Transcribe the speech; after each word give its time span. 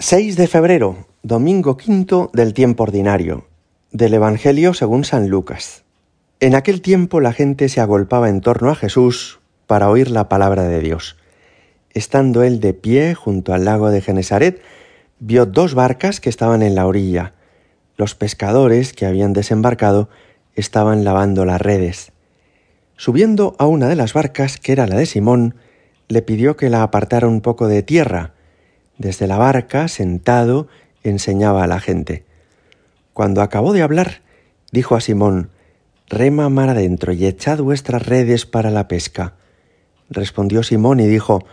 6 0.00 0.36
de 0.36 0.46
febrero, 0.46 1.08
domingo 1.24 1.76
quinto 1.76 2.30
del 2.32 2.54
tiempo 2.54 2.84
ordinario, 2.84 3.48
del 3.90 4.14
Evangelio 4.14 4.72
según 4.72 5.02
San 5.02 5.28
Lucas. 5.28 5.82
En 6.38 6.54
aquel 6.54 6.82
tiempo 6.82 7.20
la 7.20 7.32
gente 7.32 7.68
se 7.68 7.80
agolpaba 7.80 8.28
en 8.28 8.40
torno 8.40 8.70
a 8.70 8.76
Jesús 8.76 9.40
para 9.66 9.90
oír 9.90 10.08
la 10.12 10.28
palabra 10.28 10.62
de 10.68 10.78
Dios. 10.78 11.16
Estando 11.94 12.44
él 12.44 12.60
de 12.60 12.74
pie 12.74 13.16
junto 13.16 13.52
al 13.52 13.64
lago 13.64 13.90
de 13.90 14.00
Genesaret, 14.00 14.62
vio 15.18 15.46
dos 15.46 15.74
barcas 15.74 16.20
que 16.20 16.30
estaban 16.30 16.62
en 16.62 16.76
la 16.76 16.86
orilla. 16.86 17.32
Los 17.96 18.14
pescadores 18.14 18.92
que 18.92 19.04
habían 19.04 19.32
desembarcado 19.32 20.10
estaban 20.54 21.02
lavando 21.02 21.44
las 21.44 21.60
redes. 21.60 22.12
Subiendo 22.96 23.56
a 23.58 23.66
una 23.66 23.88
de 23.88 23.96
las 23.96 24.12
barcas, 24.12 24.58
que 24.58 24.70
era 24.70 24.86
la 24.86 24.94
de 24.94 25.06
Simón, 25.06 25.56
le 26.06 26.22
pidió 26.22 26.56
que 26.56 26.70
la 26.70 26.84
apartara 26.84 27.26
un 27.26 27.40
poco 27.40 27.66
de 27.66 27.82
tierra, 27.82 28.34
desde 28.98 29.26
la 29.26 29.38
barca, 29.38 29.88
sentado, 29.88 30.68
enseñaba 31.02 31.64
a 31.64 31.66
la 31.66 31.80
gente. 31.80 32.24
Cuando 33.14 33.42
acabó 33.42 33.72
de 33.72 33.82
hablar, 33.82 34.22
dijo 34.72 34.94
a 34.96 35.00
Simón, 35.00 35.50
Rema 36.08 36.48
mar 36.48 36.70
adentro 36.70 37.12
y 37.12 37.26
echad 37.26 37.58
vuestras 37.58 38.06
redes 38.06 38.46
para 38.46 38.70
la 38.70 38.88
pesca. 38.88 39.34
Respondió 40.08 40.62
Simón 40.62 41.00
y 41.00 41.06
dijo, 41.06 41.44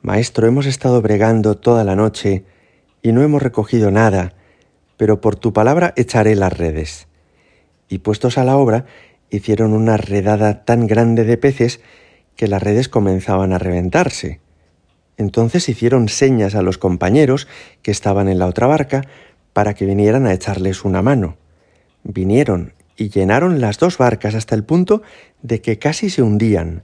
Maestro, 0.00 0.46
hemos 0.46 0.64
estado 0.64 1.02
bregando 1.02 1.58
toda 1.58 1.84
la 1.84 1.96
noche 1.96 2.44
y 3.02 3.12
no 3.12 3.22
hemos 3.22 3.42
recogido 3.42 3.90
nada, 3.90 4.32
pero 4.96 5.20
por 5.20 5.36
tu 5.36 5.52
palabra 5.52 5.92
echaré 5.96 6.34
las 6.34 6.56
redes. 6.56 7.08
Y 7.88 7.98
puestos 7.98 8.38
a 8.38 8.44
la 8.44 8.56
obra, 8.56 8.86
hicieron 9.28 9.74
una 9.74 9.98
redada 9.98 10.64
tan 10.64 10.86
grande 10.86 11.24
de 11.24 11.36
peces 11.36 11.80
que 12.36 12.48
las 12.48 12.62
redes 12.62 12.88
comenzaban 12.88 13.52
a 13.52 13.58
reventarse. 13.58 14.40
Entonces 15.16 15.68
hicieron 15.68 16.08
señas 16.08 16.54
a 16.54 16.62
los 16.62 16.78
compañeros 16.78 17.48
que 17.82 17.90
estaban 17.90 18.28
en 18.28 18.38
la 18.38 18.46
otra 18.46 18.66
barca 18.66 19.02
para 19.52 19.74
que 19.74 19.86
vinieran 19.86 20.26
a 20.26 20.32
echarles 20.32 20.84
una 20.84 21.02
mano. 21.02 21.36
Vinieron 22.02 22.72
y 22.96 23.10
llenaron 23.10 23.60
las 23.60 23.78
dos 23.78 23.98
barcas 23.98 24.34
hasta 24.34 24.54
el 24.54 24.64
punto 24.64 25.02
de 25.42 25.60
que 25.60 25.78
casi 25.78 26.10
se 26.10 26.22
hundían. 26.22 26.82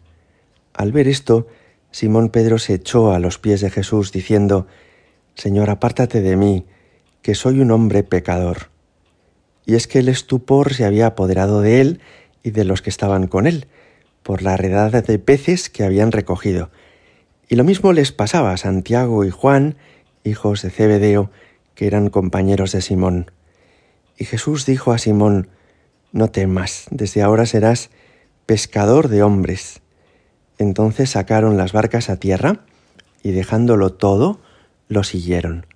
Al 0.74 0.92
ver 0.92 1.08
esto, 1.08 1.47
Simón 1.91 2.28
Pedro 2.28 2.58
se 2.58 2.74
echó 2.74 3.12
a 3.12 3.19
los 3.19 3.38
pies 3.38 3.60
de 3.60 3.70
Jesús 3.70 4.12
diciendo, 4.12 4.66
Señor, 5.34 5.70
apártate 5.70 6.20
de 6.20 6.36
mí, 6.36 6.66
que 7.22 7.34
soy 7.34 7.60
un 7.60 7.70
hombre 7.70 8.02
pecador. 8.02 8.70
Y 9.64 9.74
es 9.74 9.86
que 9.86 9.98
el 9.98 10.08
estupor 10.08 10.74
se 10.74 10.84
había 10.84 11.06
apoderado 11.06 11.60
de 11.60 11.80
él 11.80 12.00
y 12.42 12.50
de 12.50 12.64
los 12.64 12.82
que 12.82 12.91
estaban 12.91 13.27
con 13.27 13.47
él, 13.47 13.66
por 14.22 14.42
la 14.42 14.56
redada 14.56 15.02
de 15.02 15.19
peces 15.19 15.69
que 15.70 15.84
habían 15.84 16.12
recogido, 16.12 16.70
y 17.48 17.56
lo 17.56 17.64
mismo 17.64 17.92
les 17.92 18.12
pasaba 18.12 18.52
a 18.52 18.56
Santiago 18.56 19.25
y 19.25 19.30
Juan, 19.30 19.77
hijos 20.25 20.62
de 20.62 20.70
Zebedeo, 20.70 21.30
que 21.75 21.86
eran 21.86 22.11
compañeros 22.11 22.72
de 22.72 22.80
Simón. 22.80 23.30
Y 24.16 24.25
Jesús 24.25 24.66
dijo 24.66 24.92
a 24.92 24.98
Simón, 24.98 25.48
No 26.12 26.30
temas, 26.30 26.86
desde 26.91 27.22
ahora 27.22 27.47
serás 27.47 27.91
pescador 28.47 29.08
de 29.08 29.22
hombres. 29.22 29.80
Entonces 30.58 31.11
sacaron 31.11 31.56
las 31.56 31.72
barcas 31.72 32.08
a 32.11 32.16
tierra 32.16 32.61
y 33.22 33.33
dejándolo 33.33 33.92
todo, 33.92 34.41
lo 34.88 35.05
siguieron. 35.05 35.66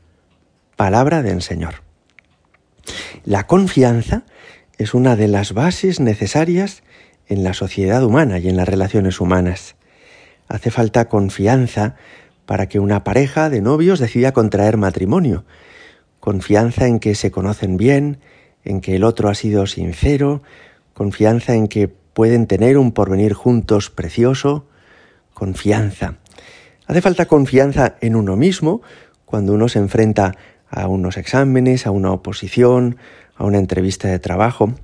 Palabra 0.76 1.22
del 1.22 1.42
Señor. 1.42 1.82
La 3.24 3.46
confianza 3.46 4.24
es 4.78 4.94
una 4.94 5.14
de 5.14 5.28
las 5.28 5.52
bases 5.52 6.00
necesarias 6.00 6.82
en 7.28 7.44
la 7.44 7.52
sociedad 7.52 8.02
humana 8.02 8.38
y 8.38 8.48
en 8.48 8.56
las 8.56 8.68
relaciones 8.68 9.20
humanas. 9.20 9.76
Hace 10.50 10.72
falta 10.72 11.08
confianza 11.08 11.94
para 12.44 12.68
que 12.68 12.80
una 12.80 13.04
pareja 13.04 13.50
de 13.50 13.60
novios 13.60 14.00
decida 14.00 14.32
contraer 14.32 14.78
matrimonio. 14.78 15.44
Confianza 16.18 16.88
en 16.88 16.98
que 16.98 17.14
se 17.14 17.30
conocen 17.30 17.76
bien, 17.76 18.18
en 18.64 18.80
que 18.80 18.96
el 18.96 19.04
otro 19.04 19.28
ha 19.28 19.36
sido 19.36 19.68
sincero, 19.68 20.42
confianza 20.92 21.54
en 21.54 21.68
que 21.68 21.86
pueden 21.86 22.48
tener 22.48 22.78
un 22.78 22.90
porvenir 22.90 23.32
juntos 23.32 23.90
precioso, 23.90 24.66
confianza. 25.34 26.16
Hace 26.88 27.00
falta 27.00 27.26
confianza 27.26 27.94
en 28.00 28.16
uno 28.16 28.34
mismo 28.34 28.82
cuando 29.26 29.52
uno 29.52 29.68
se 29.68 29.78
enfrenta 29.78 30.34
a 30.68 30.88
unos 30.88 31.16
exámenes, 31.16 31.86
a 31.86 31.92
una 31.92 32.10
oposición, 32.10 32.96
a 33.36 33.44
una 33.44 33.58
entrevista 33.58 34.08
de 34.08 34.18
trabajo. 34.18 34.74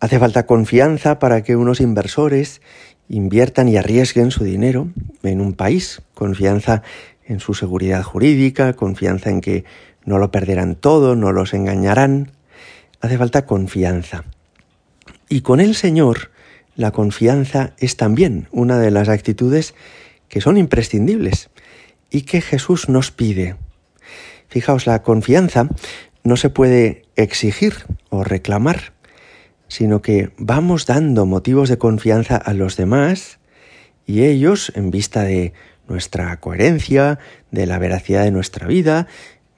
Hace 0.00 0.18
falta 0.18 0.46
confianza 0.46 1.18
para 1.18 1.42
que 1.42 1.56
unos 1.56 1.82
inversores 1.82 2.62
inviertan 3.08 3.68
y 3.68 3.76
arriesguen 3.76 4.30
su 4.30 4.44
dinero 4.44 4.88
en 5.22 5.40
un 5.40 5.54
país, 5.54 6.02
confianza 6.14 6.82
en 7.26 7.40
su 7.40 7.54
seguridad 7.54 8.02
jurídica, 8.02 8.72
confianza 8.72 9.30
en 9.30 9.40
que 9.40 9.64
no 10.04 10.18
lo 10.18 10.30
perderán 10.30 10.74
todo, 10.74 11.16
no 11.16 11.32
los 11.32 11.54
engañarán. 11.54 12.32
Hace 13.00 13.18
falta 13.18 13.46
confianza. 13.46 14.24
Y 15.28 15.42
con 15.42 15.60
el 15.60 15.74
Señor, 15.74 16.30
la 16.74 16.90
confianza 16.92 17.74
es 17.78 17.96
también 17.96 18.48
una 18.50 18.78
de 18.78 18.90
las 18.90 19.08
actitudes 19.08 19.74
que 20.28 20.40
son 20.40 20.56
imprescindibles 20.56 21.50
y 22.10 22.22
que 22.22 22.40
Jesús 22.40 22.88
nos 22.88 23.10
pide. 23.10 23.56
Fijaos, 24.48 24.86
la 24.86 25.02
confianza 25.02 25.68
no 26.24 26.36
se 26.36 26.50
puede 26.50 27.02
exigir 27.16 27.74
o 28.08 28.24
reclamar, 28.24 28.92
sino 29.68 30.02
que 30.02 30.30
vamos 30.38 30.86
dando 30.86 31.26
motivos 31.26 31.68
de 31.68 31.78
confianza 31.78 32.36
a 32.36 32.54
los 32.54 32.76
demás 32.76 33.38
y 34.06 34.24
ellos, 34.24 34.72
en 34.74 34.90
vista 34.90 35.22
de 35.22 35.52
nuestra 35.86 36.38
coherencia, 36.40 37.18
de 37.50 37.66
la 37.66 37.78
veracidad 37.78 38.24
de 38.24 38.30
nuestra 38.30 38.66
vida, 38.66 39.06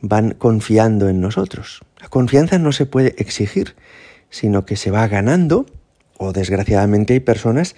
van 0.01 0.33
confiando 0.33 1.09
en 1.09 1.21
nosotros. 1.21 1.83
La 2.01 2.09
confianza 2.09 2.59
no 2.59 2.73
se 2.73 2.87
puede 2.87 3.15
exigir, 3.19 3.77
sino 4.29 4.65
que 4.65 4.77
se 4.77 4.91
va 4.91 5.07
ganando, 5.07 5.67
o 6.19 6.33
desgraciadamente 6.33 7.15
hay 7.15 7.21
personas 7.21 7.77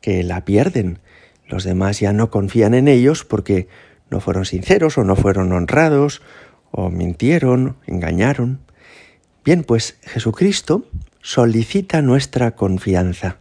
que 0.00 0.22
la 0.22 0.44
pierden. 0.44 0.98
Los 1.46 1.64
demás 1.64 2.00
ya 2.00 2.12
no 2.12 2.30
confían 2.30 2.74
en 2.74 2.88
ellos 2.88 3.24
porque 3.24 3.68
no 4.10 4.20
fueron 4.20 4.44
sinceros 4.44 4.98
o 4.98 5.04
no 5.04 5.16
fueron 5.16 5.52
honrados 5.52 6.20
o 6.70 6.90
mintieron, 6.90 7.76
engañaron. 7.86 8.60
Bien, 9.44 9.64
pues 9.64 9.98
Jesucristo 10.02 10.84
solicita 11.22 12.02
nuestra 12.02 12.52
confianza. 12.52 13.38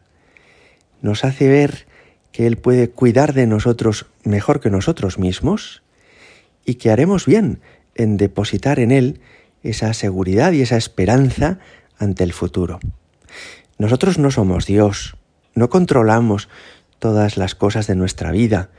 Nos 1.01 1.23
hace 1.23 1.47
ver 1.47 1.87
que 2.31 2.47
Él 2.47 2.57
puede 2.57 2.89
cuidar 2.89 3.33
de 3.33 3.47
nosotros 3.47 4.05
mejor 4.23 4.59
que 4.59 4.69
nosotros 4.69 5.17
mismos 5.17 5.81
y 6.65 6.75
que 6.75 6.91
haremos 6.91 7.25
bien 7.25 7.61
en 7.95 8.17
depositar 8.17 8.79
en 8.79 8.91
Él 8.91 9.21
esa 9.63 9.93
seguridad 9.93 10.51
y 10.51 10.61
esa 10.61 10.77
esperanza 10.77 11.59
ante 11.97 12.23
el 12.23 12.33
futuro. 12.33 12.79
Nosotros 13.77 14.17
no 14.17 14.31
somos 14.31 14.65
Dios, 14.65 15.15
no 15.55 15.69
controlamos 15.69 16.49
todas 16.99 17.37
las 17.37 17.55
cosas 17.55 17.87
de 17.87 17.95
nuestra 17.95 18.31
vida, 18.31 18.69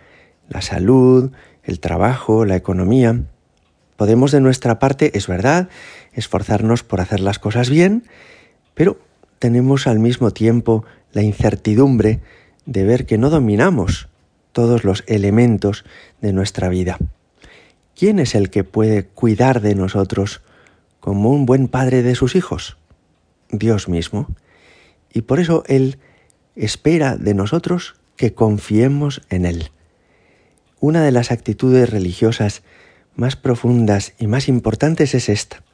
la 0.48 0.62
salud, 0.62 1.32
el 1.64 1.80
trabajo, 1.80 2.44
la 2.44 2.56
economía. 2.56 3.22
Podemos 3.96 4.30
de 4.32 4.40
nuestra 4.40 4.78
parte, 4.78 5.16
es 5.16 5.26
verdad, 5.26 5.68
esforzarnos 6.12 6.82
por 6.82 7.00
hacer 7.00 7.20
las 7.20 7.38
cosas 7.38 7.70
bien, 7.70 8.04
pero 8.80 8.96
tenemos 9.38 9.86
al 9.86 9.98
mismo 9.98 10.30
tiempo 10.30 10.86
la 11.12 11.20
incertidumbre 11.20 12.20
de 12.64 12.84
ver 12.84 13.04
que 13.04 13.18
no 13.18 13.28
dominamos 13.28 14.08
todos 14.52 14.84
los 14.84 15.04
elementos 15.06 15.84
de 16.22 16.32
nuestra 16.32 16.70
vida. 16.70 16.96
¿Quién 17.94 18.18
es 18.18 18.34
el 18.34 18.48
que 18.48 18.64
puede 18.64 19.04
cuidar 19.04 19.60
de 19.60 19.74
nosotros 19.74 20.40
como 20.98 21.28
un 21.28 21.44
buen 21.44 21.68
padre 21.68 22.02
de 22.02 22.14
sus 22.14 22.34
hijos? 22.34 22.78
Dios 23.50 23.86
mismo. 23.86 24.28
Y 25.12 25.20
por 25.20 25.40
eso 25.40 25.62
Él 25.66 25.98
espera 26.56 27.18
de 27.18 27.34
nosotros 27.34 27.96
que 28.16 28.32
confiemos 28.32 29.20
en 29.28 29.44
Él. 29.44 29.72
Una 30.80 31.04
de 31.04 31.12
las 31.12 31.32
actitudes 31.32 31.90
religiosas 31.90 32.62
más 33.14 33.36
profundas 33.36 34.14
y 34.18 34.26
más 34.26 34.48
importantes 34.48 35.14
es 35.14 35.28
esta, 35.28 35.64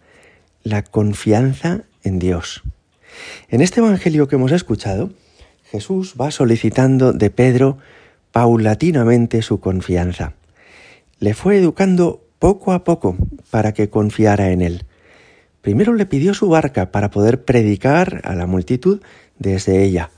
la 0.65 0.83
confianza 0.83 1.85
en 2.03 2.19
Dios. 2.19 2.65
En 3.49 3.61
este 3.61 3.81
Evangelio 3.81 4.29
que 4.29 4.37
hemos 4.37 4.53
escuchado, 4.53 5.11
Jesús 5.71 6.15
va 6.21 6.31
solicitando 6.31 7.13
de 7.13 7.31
Pedro 7.31 7.79
paulatinamente 8.33 9.43
su 9.43 9.61
confianza. 9.61 10.35
Le 11.19 11.35
fue 11.35 11.57
educando 11.57 12.23
poco 12.39 12.73
a 12.73 12.85
poco 12.85 13.17
para 13.51 13.73
que 13.73 13.89
confiara 13.89 14.51
en 14.51 14.63
él. 14.63 14.85
Primero 15.63 15.95
le 15.95 16.07
pidió 16.07 16.35
su 16.35 16.49
barca 16.49 16.93
para 16.93 17.11
poder 17.11 17.45
predicar 17.45 18.21
a 18.25 18.35
la 18.35 18.47
multitud 18.47 19.01
desde 19.39 19.83
ella. 19.83 20.11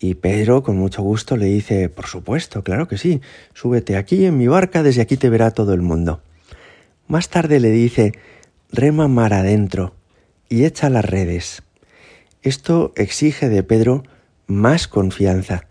Y 0.00 0.14
Pedro 0.14 0.64
con 0.64 0.76
mucho 0.76 1.02
gusto 1.02 1.36
le 1.36 1.46
dice, 1.46 1.88
por 1.88 2.06
supuesto, 2.06 2.64
claro 2.64 2.88
que 2.88 2.98
sí, 2.98 3.20
súbete 3.54 3.96
aquí 3.96 4.24
en 4.24 4.36
mi 4.36 4.48
barca, 4.48 4.82
desde 4.82 5.02
aquí 5.02 5.16
te 5.16 5.30
verá 5.30 5.52
todo 5.52 5.74
el 5.74 5.82
mundo. 5.82 6.20
Más 7.06 7.28
tarde 7.28 7.60
le 7.60 7.70
dice, 7.70 8.12
rema 8.72 9.06
mar 9.06 9.34
adentro 9.34 9.94
y 10.48 10.64
echa 10.64 10.90
las 10.90 11.04
redes. 11.04 11.62
Esto 12.42 12.92
exige 12.96 13.48
de 13.48 13.62
Pedro 13.62 14.02
más 14.46 14.88
confianza, 14.88 15.66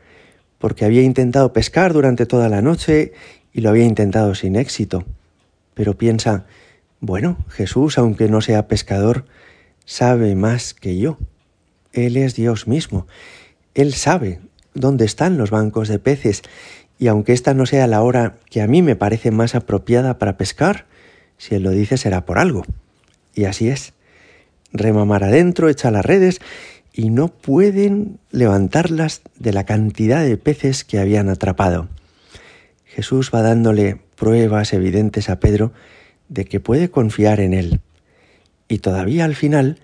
porque 0.57 0.85
había 0.85 1.01
intentado 1.01 1.51
pescar 1.51 1.91
durante 1.91 2.25
toda 2.25 2.47
la 2.47 2.61
noche 2.61 3.11
y 3.51 3.61
lo 3.61 3.69
había 3.69 3.85
intentado 3.85 4.35
sin 4.35 4.55
éxito. 4.55 5.03
Pero 5.73 5.97
piensa, 5.97 6.45
Bueno, 7.01 7.37
Jesús, 7.49 7.97
aunque 7.97 8.29
no 8.29 8.41
sea 8.41 8.67
pescador, 8.67 9.25
sabe 9.85 10.35
más 10.35 10.73
que 10.73 10.97
yo. 10.97 11.17
Él 11.93 12.15
es 12.15 12.35
Dios 12.35 12.67
mismo. 12.67 13.07
Él 13.73 13.93
sabe 13.93 14.39
dónde 14.73 15.05
están 15.05 15.37
los 15.37 15.49
bancos 15.49 15.87
de 15.87 15.99
peces 15.99 16.43
y 16.99 17.07
aunque 17.07 17.33
esta 17.33 17.53
no 17.53 17.65
sea 17.65 17.87
la 17.87 18.01
hora 18.01 18.37
que 18.49 18.61
a 18.61 18.67
mí 18.67 18.81
me 18.81 18.95
parece 18.95 19.31
más 19.31 19.55
apropiada 19.55 20.19
para 20.19 20.37
pescar, 20.37 20.85
si 21.37 21.55
Él 21.55 21.63
lo 21.63 21.71
dice 21.71 21.97
será 21.97 22.25
por 22.25 22.37
algo. 22.37 22.63
Y 23.33 23.45
así 23.45 23.69
es. 23.69 23.93
Rema 24.73 25.05
mar 25.05 25.23
adentro, 25.23 25.69
echa 25.69 25.91
las 25.91 26.05
redes 26.05 26.39
y 26.93 27.09
no 27.09 27.29
pueden 27.29 28.19
levantarlas 28.31 29.21
de 29.37 29.53
la 29.53 29.65
cantidad 29.65 30.23
de 30.23 30.37
peces 30.37 30.83
que 30.83 30.99
habían 30.99 31.29
atrapado. 31.29 31.87
Jesús 32.85 33.31
va 33.33 33.41
dándole 33.41 33.99
pruebas 34.15 34.73
evidentes 34.73 35.29
a 35.29 35.39
Pedro 35.39 35.71
de 36.29 36.45
que 36.45 36.59
puede 36.59 36.89
confiar 36.89 37.39
en 37.39 37.53
él. 37.53 37.79
Y 38.67 38.79
todavía 38.79 39.25
al 39.25 39.35
final 39.35 39.79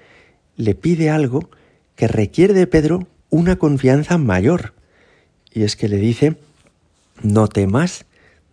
le 0.56 0.76
pide 0.76 1.10
algo 1.10 1.50
que 1.96 2.08
requiere 2.08 2.54
de 2.54 2.68
Pedro 2.68 3.08
una 3.30 3.58
confianza 3.58 4.18
mayor. 4.18 4.74
Y 5.54 5.64
es 5.64 5.76
que 5.76 5.88
le 5.88 5.98
dice, 5.98 6.36
no 7.22 7.48
temas, 7.48 8.06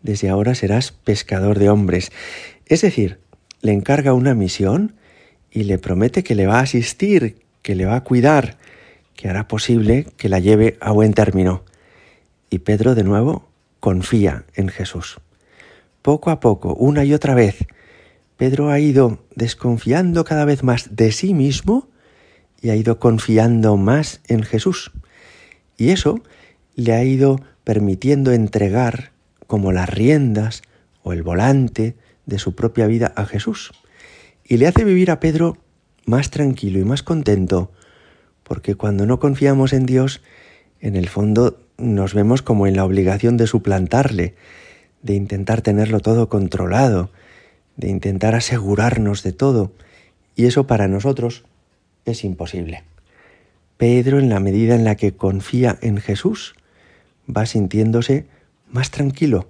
desde 0.03 0.29
ahora 0.29 0.55
serás 0.55 0.93
pescador 0.93 1.59
de 1.59 1.71
hombres. 1.71 2.13
Es 2.67 2.83
decir, 2.83 3.19
le 3.61 3.73
encarga 3.73 4.13
una 4.13 4.35
misión 4.35 4.95
y 5.55 5.63
le 5.63 5.79
promete 5.79 6.25
que 6.25 6.35
le 6.35 6.47
va 6.47 6.59
a 6.59 6.63
asistir, 6.63 7.37
que 7.63 7.77
le 7.77 7.87
va 7.87 7.95
a 7.95 8.03
cuidar, 8.03 8.59
que 9.15 9.29
hará 9.29 9.49
posible 9.49 10.09
que 10.19 10.29
la 10.29 10.41
lleve 10.41 10.77
a 10.81 10.91
buen 10.91 11.15
término. 11.15 11.63
Y 12.51 12.59
Pedro 12.59 12.97
de 12.97 13.05
nuevo 13.05 13.49
confía 13.79 14.45
en 14.55 14.69
Jesús. 14.69 15.21
Poco 16.03 16.31
a 16.31 16.41
poco, 16.41 16.75
una 16.75 17.05
y 17.05 17.15
otra 17.15 17.35
vez, 17.35 17.67
Pedro 18.37 18.71
ha 18.71 18.81
ido 18.81 19.25
desconfiando 19.37 20.25
cada 20.25 20.45
vez 20.45 20.65
más 20.65 20.97
de 20.97 21.13
sí 21.13 21.35
mismo 21.35 21.89
y 22.61 22.71
ha 22.71 22.77
ido 22.77 22.99
confiando 22.99 23.77
más 23.77 24.21
en 24.27 24.43
Jesús. 24.43 24.91
Y 25.77 25.91
eso 25.91 26.21
le 26.75 26.93
ha 26.95 27.05
ido 27.05 27.41
permitiendo 27.63 28.33
entregar 28.33 29.13
como 29.47 29.71
las 29.71 29.89
riendas 29.89 30.63
o 31.05 31.13
el 31.13 31.23
volante 31.23 31.95
de 32.27 32.41
su 32.41 32.57
propia 32.57 32.89
vida 32.89 33.13
a 33.15 33.25
Jesús. 33.25 33.73
Y 34.45 34.59
le 34.59 34.67
hace 34.67 34.85
vivir 34.85 35.11
a 35.11 35.21
Pedro 35.21 35.57
más 36.05 36.31
tranquilo 36.31 36.79
y 36.79 36.85
más 36.85 37.03
contento, 37.03 37.73
porque 38.43 38.75
cuando 38.75 39.07
no 39.07 39.19
confiamos 39.19 39.73
en 39.73 39.87
Dios, 39.87 40.23
en 40.81 40.97
el 40.97 41.09
fondo 41.09 41.61
nos 41.79 42.15
vemos 42.15 42.43
como 42.43 42.67
en 42.67 42.77
la 42.77 42.85
obligación 42.85 43.37
de 43.37 43.47
suplantarle, 43.47 44.35
de 45.03 45.15
intentar 45.15 45.63
tenerlo 45.63 46.01
todo 46.01 46.29
controlado, 46.29 47.11
de 47.77 47.89
intentar 47.89 48.35
asegurarnos 48.35 49.23
de 49.23 49.33
todo, 49.33 49.73
y 50.37 50.45
eso 50.45 50.67
para 50.67 50.89
nosotros 50.89 51.45
es 52.05 52.23
imposible. 52.23 52.85
Pedro, 53.79 54.19
en 54.19 54.29
la 54.29 54.41
medida 54.41 54.75
en 54.75 54.85
la 54.85 54.97
que 54.97 55.17
confía 55.17 55.79
en 55.81 55.99
Jesús, 55.99 56.55
va 57.29 57.47
sintiéndose 57.47 58.27
más 58.69 58.91
tranquilo, 58.91 59.49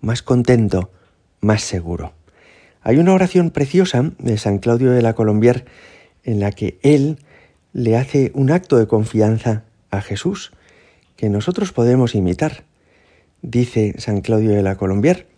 más 0.00 0.22
contento, 0.22 0.90
más 1.40 1.62
seguro. 1.62 2.12
Hay 2.84 2.98
una 2.98 3.14
oración 3.14 3.50
preciosa 3.50 4.10
de 4.18 4.38
San 4.38 4.58
Claudio 4.58 4.90
de 4.90 5.02
la 5.02 5.14
Colombier 5.14 5.66
en 6.24 6.40
la 6.40 6.50
que 6.50 6.80
él 6.82 7.18
le 7.72 7.96
hace 7.96 8.32
un 8.34 8.50
acto 8.50 8.76
de 8.76 8.88
confianza 8.88 9.62
a 9.90 10.00
Jesús 10.00 10.52
que 11.14 11.28
nosotros 11.28 11.72
podemos 11.72 12.16
imitar. 12.16 12.64
Dice 13.40 13.94
San 13.98 14.20
Claudio 14.20 14.50
de 14.50 14.62
la 14.62 14.76
Colombier, 14.76 15.28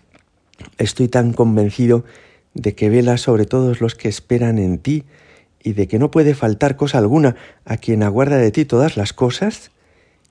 estoy 0.78 1.08
tan 1.08 1.34
convencido 1.34 2.04
de 2.54 2.74
que 2.74 2.88
velas 2.88 3.20
sobre 3.20 3.44
todos 3.44 3.82
los 3.82 3.94
que 3.94 4.08
esperan 4.08 4.58
en 4.58 4.78
ti 4.78 5.04
y 5.62 5.74
de 5.74 5.86
que 5.86 5.98
no 5.98 6.10
puede 6.10 6.34
faltar 6.34 6.76
cosa 6.76 6.96
alguna 6.96 7.36
a 7.66 7.76
quien 7.76 8.02
aguarda 8.02 8.38
de 8.38 8.52
ti 8.52 8.64
todas 8.64 8.96
las 8.96 9.12
cosas, 9.12 9.70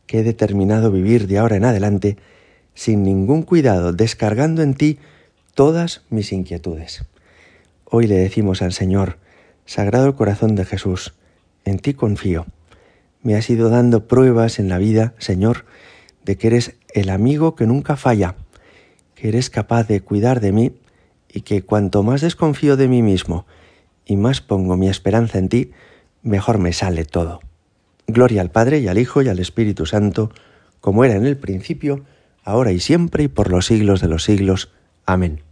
que 0.08 0.20
he 0.20 0.24
determinado 0.24 0.92
vivir 0.92 1.28
de 1.28 1.38
ahora 1.38 1.58
en 1.58 1.66
adelante 1.66 2.18
sin 2.74 3.04
ningún 3.04 3.44
cuidado, 3.44 3.94
descargando 3.94 4.64
en 4.64 4.74
ti 4.74 4.98
todas 5.54 6.02
mis 6.10 6.32
inquietudes. 6.32 7.06
Hoy 7.86 8.08
le 8.08 8.16
decimos 8.16 8.62
al 8.62 8.74
Señor, 8.74 9.20
Sagrado 9.66 10.16
Corazón 10.16 10.56
de 10.56 10.66
Jesús, 10.66 11.14
en 11.64 11.80
ti 11.80 11.94
confío. 11.94 12.46
Me 13.22 13.36
has 13.36 13.50
ido 13.50 13.70
dando 13.70 14.08
pruebas 14.08 14.60
en 14.60 14.68
la 14.68 14.78
vida, 14.80 15.14
Señor, 15.20 15.66
de 16.26 16.38
que 16.38 16.48
eres 16.48 16.76
el 16.94 17.10
amigo 17.10 17.56
que 17.56 17.68
nunca 17.68 17.96
falla, 17.96 18.36
que 19.16 19.30
eres 19.30 19.50
capaz 19.50 19.88
de 19.88 20.02
cuidar 20.02 20.40
de 20.40 20.52
mí 20.52 20.74
y 21.32 21.42
que 21.42 21.62
cuanto 21.62 22.04
más 22.04 22.22
desconfío 22.22 22.76
de 22.76 22.88
mí 22.88 23.02
mismo 23.02 23.46
y 24.06 24.18
más 24.18 24.42
pongo 24.42 24.76
mi 24.76 24.90
esperanza 24.90 25.38
en 25.38 25.50
ti, 25.50 25.72
mejor 26.24 26.58
me 26.58 26.74
sale 26.74 27.06
todo. 27.06 27.42
Gloria 28.08 28.42
al 28.42 28.52
Padre 28.52 28.80
y 28.80 28.88
al 28.88 28.98
Hijo 28.98 29.22
y 29.22 29.30
al 29.30 29.40
Espíritu 29.40 29.86
Santo, 29.86 30.32
como 30.82 31.06
era 31.06 31.16
en 31.16 31.26
el 31.26 31.38
principio, 31.38 32.04
ahora 32.44 32.72
y 32.72 32.80
siempre 32.80 33.24
y 33.24 33.28
por 33.28 33.50
los 33.50 33.68
siglos 33.68 34.02
de 34.02 34.10
los 34.10 34.24
siglos. 34.24 34.72
Amén. 35.06 35.44